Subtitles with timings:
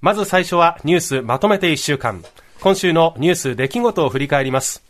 [0.00, 2.24] まず最初はニュースまとめて1週間。
[2.62, 4.82] 今週のニュース出来事を振り返ります。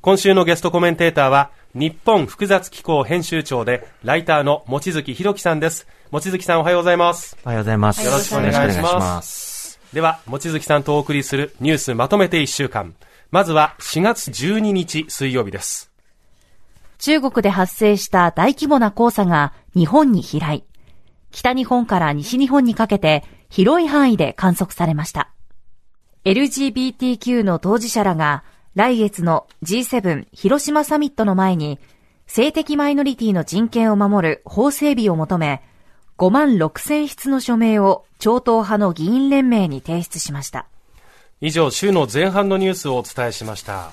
[0.00, 5.88] 今週のゲストコメンテーターは、日本複雑機構編集長で、ライターの望月博樹さんです。
[6.12, 7.36] 望月さんおはようございます。
[7.44, 8.04] おはようございます。
[8.04, 9.80] よろしくお願いします。
[9.92, 12.94] では、望月さんとお送りするニュースまとめて1週間。
[13.32, 15.90] まずは4月12日水曜日です。
[16.98, 20.62] 中国で発生した大規模な黄砂が日本に飛来。
[21.32, 25.30] 北日本から西日本にかけて広い範囲で観測されました。
[26.24, 28.42] LGBTQ の当事者らが
[28.74, 31.78] 来月の G7 広島サミットの前に
[32.26, 35.62] 性的マイノリティの人権を守る法整備を求め
[36.18, 40.66] 5万6千筆の署名を超党派の議員連盟に提出しました。
[41.40, 43.92] 以上、週の前半のニュースをお伝えしました。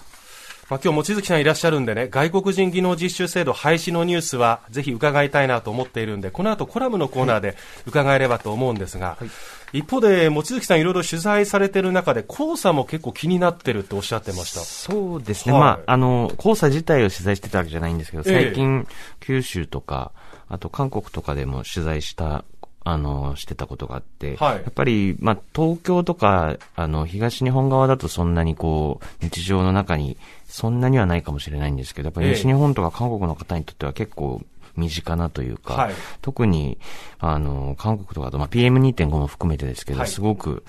[0.72, 9.26] まあ、今日、望月さんいらっしゃるんでね、外国人技能実習制度廃止のニュースはぜひ伺いたいなと思っているんで、この後コラムのコーナーで伺えればと思うんですが、は
[9.74, 14.62] い、一方で、望月さんいろいろ取材されてる中で、黄砂も結構気になってるっておっしゃってました。
[14.62, 15.52] そうですね。
[15.52, 18.88] はい、まあ、あの、黄砂自体を取材してたわけじゃないんですけど、最近、
[19.20, 20.14] 九州とか、
[20.48, 22.46] あと韓国とかでも取材した
[22.84, 34.42] あの、してたことがあって、はい、やっぱり、まあ、東京とか、あの、東日本側だとそんなにこう、日常の中に、そんなにはないかもしれないんですけど、やっぱり西日本とか韓国の方にとっては結構、
[34.78, 36.78] 身近なというか、はい、特に、
[37.20, 40.64] あの、韓国とかと、まあ、PM2.5 も含めてですけど、はい、すごく、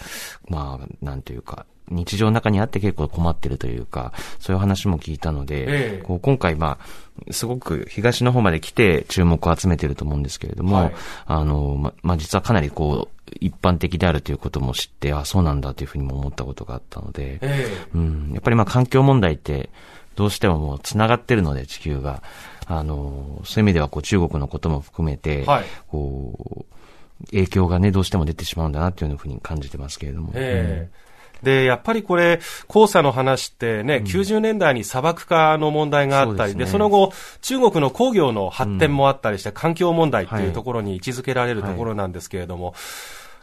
[0.48, 5.66] まあ、なんていうか、日常の中にあって結構困ってるというか、そういう話も聞いたので、え
[6.00, 10.92] え、こう今回まあ、すごく東の方まで来て注目を集めてると思うんですけれども、はい、
[11.27, 19.70] あの、ま、まあ、実はかなりこう、一般的であるということも知って、あ、そうなんだというふうにも思ったことがあったので、え、うん、やっぱりまあ環境問題って
[20.17, 22.22] どうしてももう繋がってるので地球が、
[22.67, 30.33] あの、そういう意味ではこう中国のことも含めて、はい、こう、影響がね、どうしても出てしまうんだなというふうに感じてますけれども。
[30.34, 31.11] えー、うん
[31.43, 32.41] で、やっぱりこれ、
[32.73, 42.75] 黄砂の話ってね、うん、90年代に砂漠化の問題があったり、そで、ね、その後、中国の工業の発展もあったりして、環境問題っていうところに位置づけられるところなんですけれども、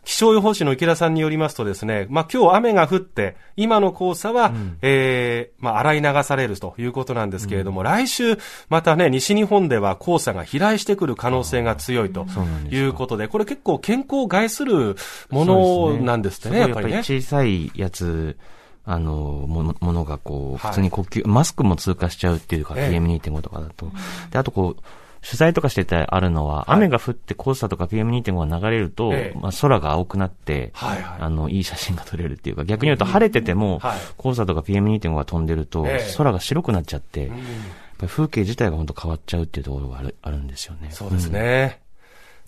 [0.03, 8.37] 気象予報士の池田さんによりますとですね、まあ今日雨が降って、今の黄砂は、うん、ええー、まあ洗い流されるということなんですけれども、うん、来週、
[8.69, 12.25] またね、西日本では黄砂が飛来してくる可能性が強いと
[12.69, 14.95] いうことで、これ結構健康を害する
[15.29, 17.03] ものなんですってね、ねやっぱりね。
[17.03, 18.37] 小さいやつ、
[18.85, 23.91] あの、もものがこう、普通に呼吸、はい、マスクも通過しちゃうっていうか、PM2.5 とかだと。
[24.31, 24.81] で、あとこう、
[25.21, 40.89] 取材とかしててあるのは、はい、雨が降って黄砂とか PM2.5 が流れると、ええ、まあ、空が青くなって、はいはい、あの、いい写真が撮れるっていうか、逆に言うと晴れてても、はい、黄砂とか PM2.5 が飛んでると、え、空が白くなっちゃって、うん、風景自体が本当変わっちゃうっていうところがあるあるんですよね。
[40.91, 41.79] そうですね。
[41.83, 41.88] うん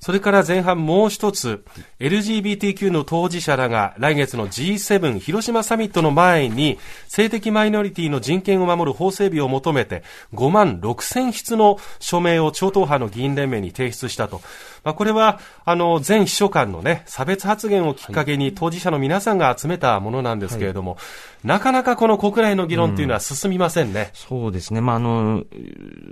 [0.02, 1.64] それから前半もう一つ、
[2.00, 10.02] LGBTQ の当事者らが来月の G7 広島サミットの前に、性的マイノリティの人権を守る法整備を求めて、
[10.34, 14.42] 5万6千筆の署名を超党派の議員連盟に提出したと。
[14.84, 20.98] まあ、これは、あの、前秘書官のね、差別発言をきっかけに当事者の皆さんが集めたものなんですけれども、は
[21.44, 24.02] い、なかなかこの国内の議論っていうのは進みませんね。
[24.02, 24.82] うん、そうですね。
[24.82, 25.44] まあ、あの、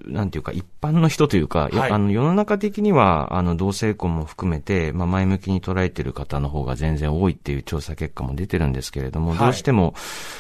[0.06, 9.96] なんていうか、一般の人というか、はい、あの、世の中的には、あの、同性婚も含めて、まあ、前向きに捉えている方の方が全然多いっていう調査結果も出てるんですけれども、はい、どうしても、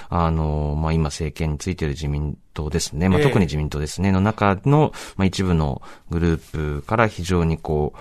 [0.09, 7.99] あの、まあ、今政権についている自民党ですね、まあ、特に自民党ですね、の中の、まあ、一部のグループから非常にこう、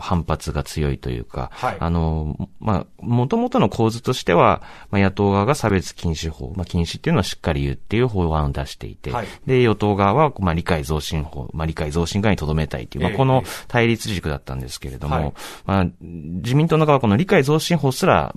[0.00, 15.32] 反発が強いというか、はい、あの、まあ、もともとの構図としては、まあ、野党側が差別禁止法、まあ、禁止っていうのはしっかり言うっていう法案を出していて、はい、で、与党側は、まあ、理解増進法、まあ、理解増進側に留めたいという、まあ、この対立軸だったんですけれども、はい、
[15.66, 18.34] まあ、自民党の側はこの理解増進法すら、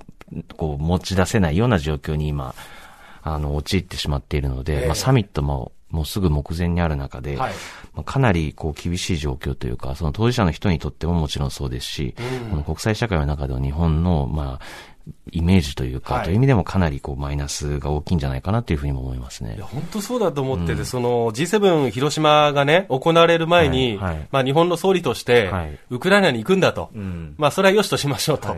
[0.56, 2.54] こう、持ち出せないような状況に今、
[3.26, 7.52] あの、陥ってしまっているので、まあ、サミットも、もうすぐ目前にある中で、はい、
[7.92, 14.95] まあ、かなりこう厳しい状況というか、その当事者の人にとってももちろんそうですし、うん、この国際社会の中では日本の、まあ、
[15.32, 19.54] イメージというか、はい、という意味でもかなりこうマイナスが大きいんじゃないかなというふうにも思いますね。
[19.56, 25.50] いや、本当そうだと思ってて、うん、その G7 広島がね、行われる前に、はいはい、まあ日本の総理として、
[25.90, 26.90] ウクライナに行くんだと。
[27.36, 28.56] まあそれは良しとしましょうと。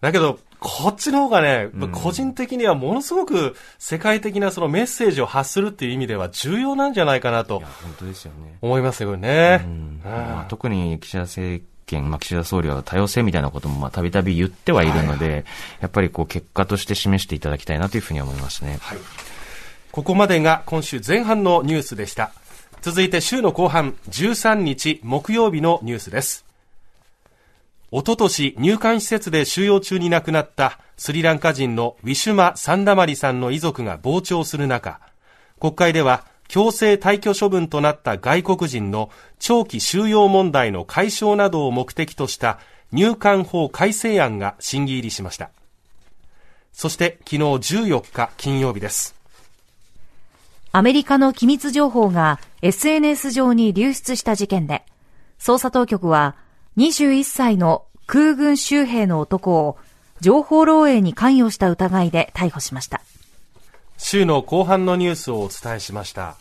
[0.00, 7.60] だけど、こっちの方がね、うん、個人的にはものすごく世界的なそのメッセージを発するっていう意味では重要なんじゃないかなと。
[7.60, 7.68] 本
[7.98, 8.58] 当ですよね。
[8.60, 9.64] 思いますよね。
[10.04, 15.44] まあ、特に岸田政権、まあ、岸田総理は多様性みたいなこともたびたび言ってはいるので、はい、
[15.80, 18.78] やっぱりこう結果として示していただきたいなというふうに思いますね。
[18.80, 18.98] はい。
[19.90, 22.32] ここまでが今週前半のニュースでした。
[22.82, 26.44] 続いて週の後半、13日木曜日のニュースです。
[27.90, 35.00] おととし入管施設で収容中に亡くなったスリランカ人のウィシュマ・サンダマリさんの遺族が傍聴する中、
[35.58, 42.58] 国会では強制退去処分となった外国人の長期収容問題の解消などを目的とした
[42.90, 45.50] 入管法改正案が審議入りしました。
[46.72, 49.14] そして昨日14日金曜日です。
[50.72, 54.84] アメリカの機密情報が SNS 上に流出した事件で、
[55.38, 56.34] 捜査当局は
[56.76, 59.76] 21歳の空軍州兵の男を
[60.20, 63.02] 情報漏洩に関与した疑いで逮捕しました。
[63.98, 66.36] 週の後半のニュースをお伝えしました。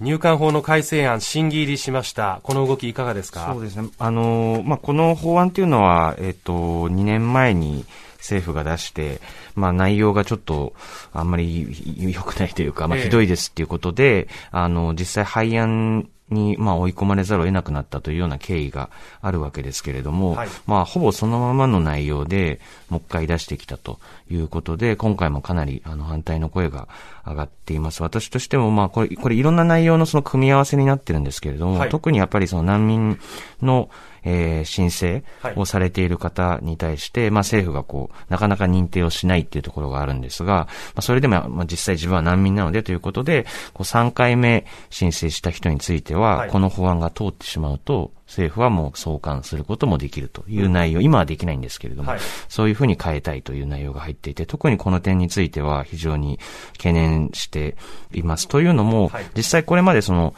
[0.00, 2.40] 入管法の改正案、審議入りしました。
[2.42, 3.50] この動きいかがですか？
[3.52, 3.88] そうですね。
[3.98, 6.52] あの、まあ、この法案というのは、えっと、
[6.88, 7.84] 2年前に
[8.16, 9.20] 政府が出して、
[9.54, 10.74] まあ、内容がちょっと、
[11.12, 18.90] あんまり良くないというか、まあ、ひどいですっていうことで、ええ、あの、実際廃案に、まあ、追い込まれざるを得なくなったというような経緯が
[19.20, 23.98] あるわけですけれども、はい、まあ、ほぼそのままの内容で、もう一回出してきたと
[24.30, 26.88] いうことで、今回もかなり、あの、反対の声が
[27.26, 28.02] 上がっています。
[28.02, 33.18] 私としても、まあ、これ、これいろんな内容のその組み合わせになってるんですけれども、はい、特にやっぱりその難民
[33.62, 33.90] の、
[34.24, 35.22] えー、申請
[35.54, 43.44] をされている方に対して、はい、まあ政府がこう、なかなか認定をしないっていうところがあるんですが、まあそれでも、まあ実際自分は難民なのでということで、
[43.74, 56.38] こう3回目申請した人については、はい、この法案が通ってしまうと、政府はもう送還することもできるという内容、うん、今はできないんですけれども、はい、そういうふうに変えたいという内容が入っていて、特にこの点については非常に
[56.72, 57.76] 懸念して
[58.12, 58.48] います。
[58.48, 60.34] というのも、実際これまでその、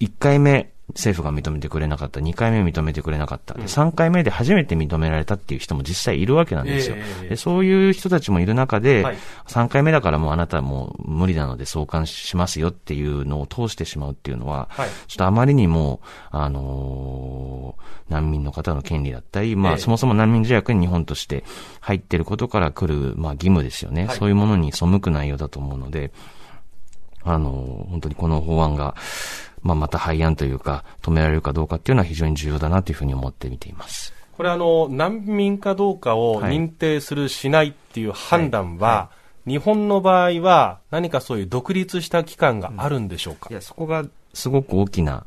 [0.00, 6.96] 1回目政府が認めてくれなかった、2回目認めてくれなかった、で3回目で初めて認められたっていう人も実際いるわけなんですよ。
[7.28, 9.16] でそういう人たちもいる中で、はい、
[9.46, 16.00] 3回目だからもうあなたはもう無理なので送還しますよっていうのを通してしまうっていうのは、はい、ちょっとあまりにも、
[16.30, 21.44] あのー、難民の方の権利だったり、まあ、そもそも難民条約に日本として
[21.80, 26.12] 入ってることから来る、まあ、義務ですよね、はい、そういうものに背く内容だと思うので、
[27.24, 28.94] あのー、本当にこの法案が、
[29.66, 34.14] まあ、また廃案というか、止められるかどうかっていうのは非常に重要だなというふうに思って見ています。
[34.36, 38.96] これあの、難民かどうかを認定する、しないっていう判断は、はい。
[38.98, 39.10] は
[39.46, 44.04] い、日本の場合は何かそういう独立した機関があるんでしょうか、うん、いや、そこが
[44.34, 45.24] すごく大きな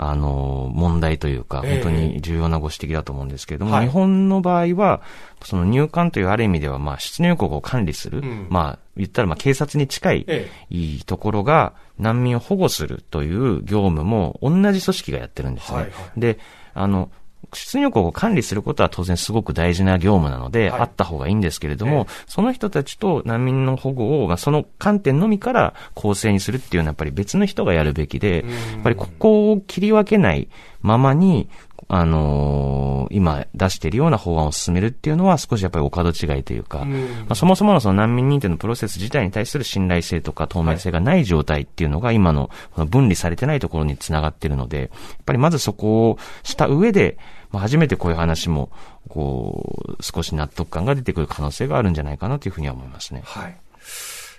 [0.00, 5.02] あの、問題というか、本当に重要なご指摘だと思うんですけれども、えー、日本の場合は、
[5.44, 15.78] その入管というある意味では、まあ、出入国を管理する、うん、まあ、言ったら、まあ、警察に近い、えー、ところが、難民を保護するという業務も、同じ組織がやってるんですね。
[15.78, 16.38] はいはい、で、
[16.74, 17.10] あの、
[17.52, 30.48] 出入国を管理することは当然すごく大事な業務なので、はい、あった方がいいんですけれども、ええ、その人たちと難民の保護を、まあ、その観点のみから公正にするっていうのはやっぱり別の人がやるべきで、やっぱりここを切り分けない
[30.82, 31.48] ままに、
[31.86, 36.94] あのー、今出しているような法案を進めるっていうのは少しやっぱりお門違いというか、ま
[37.30, 44.88] あ、そもそものその難民認定のプロセス自体に対する信頼性とか透明性がない状態っていうのが今の分離されてないところにつながっているので、やっ
[45.24, 47.16] ぱりまずそこをした上で、
[47.50, 48.70] まあ、初めてこういう話も、
[49.08, 53.22] こう、少し納得感が出てくる可能性があるんじゃないかなというふうには思いますね。
[53.24, 53.56] はい。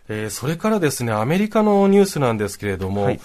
[0.10, 3.20] えー、それからですね、アメリカのニュースなんですけれども、はい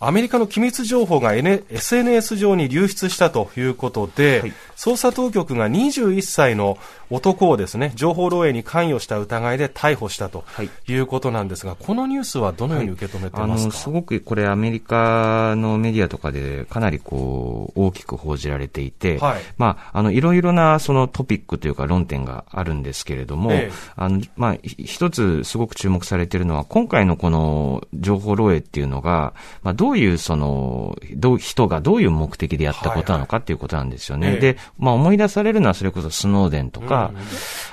[0.00, 6.78] アメリカの機密情報が、N、SNS 上に流出したということで、はい、捜査当局が21歳の
[7.10, 10.44] 男をですね、情報漏洩に関与した疑いで逮捕したと
[10.86, 10.94] い。
[10.94, 34.26] うことなんですが、このニュースはどのように受け止めてますか、はい、あのすごくこれアメリカのメディアとかでかなりこう大きく報じられていて、はい、まあ、あのいろいろなそのトピックというか論点があるんですけれども、ええ、あのまあ、一つすごく注目されているのは、今回のこの情報漏洩っていうのが、まあ、どういうその、どう、人がどういう目的でやったことなのかっていうことなんですよね。
[34.26, 37.18] はいはい、で、まあ思い出されるのはそれこそスノーデンとか、うん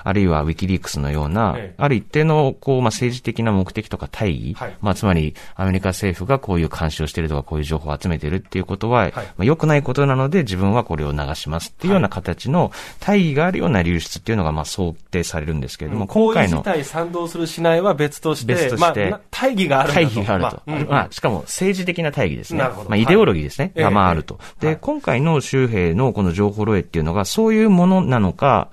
[0.06, 16.62] あるいはウィキリークスのような、ある一定の、こう、まあ、政治的な目的とか大義、はい、まあ、つまり、アメリカ政府がこういう監視をしているとか、こういう情報を集めているっていうことは、はい、まあ、良くないことなので、自分はこれを流しますっていうような形の大義があるような流出っていうのが、まあ、想定されるんですけれども、うん、今回の。
[16.62, 20.62] こういう事態賛同するしないは別として、別として、まあ、大義がある大義があると。
[20.68, 22.64] まあ、まあ、しかも政治的な大義ですね。
[22.64, 23.72] まあ、イデオロギーですね。
[23.76, 24.40] が、まあ、あると。
[24.60, 28.70] で、今回の州兵のこの情報漏洩っていうのが、そういうものなのか、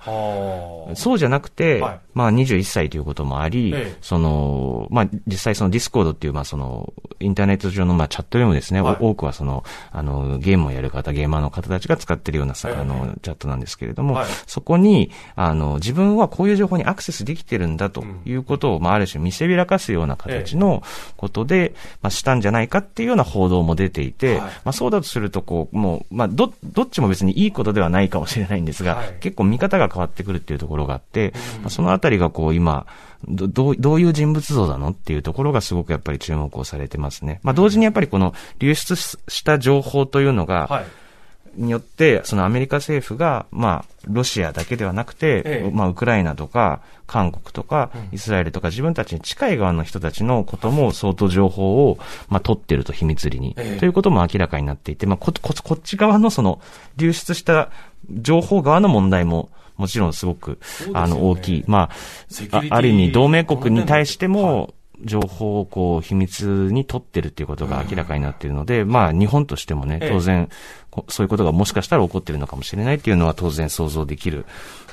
[0.95, 20.83] そうじゃなくて、はい、まあ21歳ということもあり、ええ、その、まあ実際その Discord っていう、まあその、インターネット上のまあチャットでもですね、はい、多くはその、あの、ゲームをやる方、ゲーマーの方たちが使ってるようなあの、チャットなんですけれども、はい、そこに、あの、自分はこういう情報にアクセスできてるんだということを、うん、まあある種見せびらかすような形の
[21.17, 32.85] ことで、まあしたんじゃないかっていうような報道も出ていて、まあそうだとすると、こう、もう、まあど、どっちも別にいいことではなないかもしれないんですが、はい、結構見方が変わってくるっていうところがあって、うん、まあ、そのあたりがこう今、
[33.25, 37.39] どどうどういう人物像なのっていうところがすごくやっぱり注目をされてますね。
[37.41, 40.85] まあ、同時にやっぱりこの流出した情報というのが、はい
[41.55, 51.97] によって、そのアメリカ政府が、まあ、ロシアだけではなくて、ええ、まあ、ウクライナとか、韓国とか、イスラエルとか、自分たちに近い側の人たちのことも相当情報を、
[52.29, 56.59] まあ、取ってると秘密裏に、え、ということも明らかになっていて、まあ、こ、こ、こっち側のその、
[56.97, 57.69] 流出した
[58.09, 60.57] 情報側の問題も、もちろんすごく、ね、
[60.93, 61.63] あの、大きい。
[61.67, 70.49] まあ、ある意味、同盟国に対しても、情報をこう秘密に取ってるっていうことが明らかになっているので、まあ日本としてもね、当然、
[71.09, 74.45] そういうことがもしかしたら起こってるのかもしれないっていうのは当然想像できる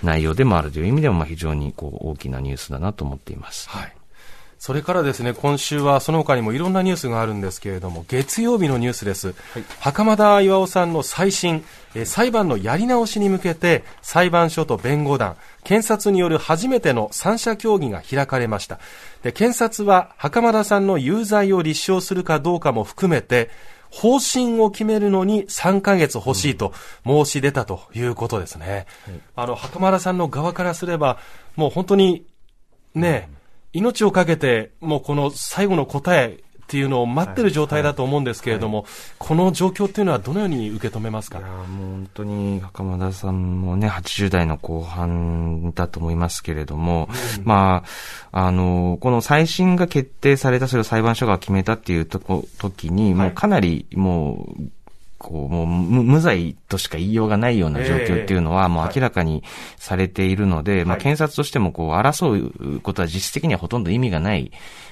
[0.02, 3.68] 内容でもあるという意味でも、まあ非常にこう大きなニュースだなと思っています。
[3.68, 3.99] はい。
[4.60, 9.28] それからですね、今週はその他にもいろんなニュースがあるんですけれども、月曜日のニュースです。
[9.54, 11.64] はい、袴田巌さんの再審、
[11.94, 18.80] え裁判のやり直しに向けて、裁判所と弁護団、検察による初めての三者協議が開かれました。
[19.22, 23.48] で、検察は袴田さんの有罪を立証するかどうかも含めて、
[23.88, 26.74] 方針を決めるのに3ヶ月欲しいと
[27.06, 28.84] 申し出たということですね。
[29.08, 31.18] うん、あの、袴田さんの側からすれば、
[31.56, 32.26] もう本当に、
[32.94, 33.39] ね、うん
[33.72, 38.84] 命をかけて、もうこの最後の答えっていうのを待ってる状態だと思うんですけれども、はい。
[38.84, 41.38] はい、この状況っていうのはどのように受け止めますか？
[41.38, 47.08] いやもう本当に袴田さんもね、80代の後半だと思いますけれども、
[47.38, 47.82] うん、ま
[48.30, 54.62] あ、あの、この再審が決定された、それを裁判所が決めたっていうとこ、時に、もうかなりもう、
[55.20, 59.44] こう、もう無罪としか言いようがないような状況っていうのは、もう明らかに
[59.76, 64.50] されているので、まあ検察としてもこう、争うことは実質的にはほとんど意味がない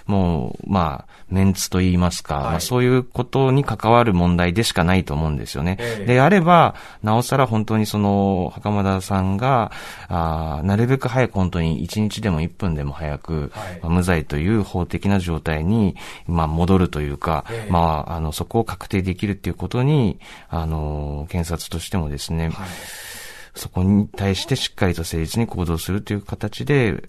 [0.08, 5.76] もう、まあ、メンツと言いますか、はい、まあ、そういうことに関わる問題でしかないと思うんですよね。
[5.78, 9.70] えー、であれば、なおさら本当にその、袴田さんが、
[10.08, 15.94] あなるべく早く本当に1日でも1分でも早く、はい、まあ、無罪という法的な状態に、
[16.26, 20.17] まあ、戻るというか、えー、まあ、あの、そこを確定できるっていうことに、
[20.48, 22.68] あの、検察としてもですね、はい。
[23.54, 27.08] そこに対してしっかりと誠実に行動するという形で、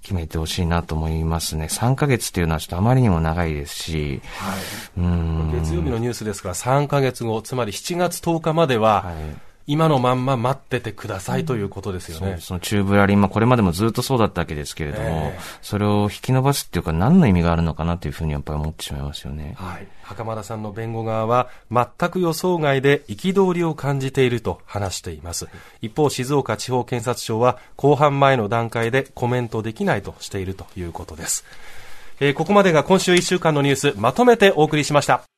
[0.00, 1.66] 決めてほしいなと思いますね。
[1.66, 5.52] 3ヶ月っていうのはちょっとあまりにも長いですし、はい、うん。
[5.52, 12.38] 月曜日のニュースですから3ヶ月後、つまり7月10日までは、はい今のまんま待っててくださいということですよね。
[12.40, 19.54] その宙ぶらりん、まあこれまでもずっとそうだったわけですけれども、えー、それを引き伸ばすっていうか何の意味があるのかなというふうにやっぱり思ってしまいますよね。
[19.58, 19.86] はい。
[20.02, 25.48] 袴田さんの弁護側は全く予想外で憤りを感じていると話しています。
[25.82, 31.44] 一方、静岡地方検察庁は後半前の段階でコメントできないとしているということです。
[32.20, 35.37] えー、ここまでが今週1週間のニュースまとめてお送りしました。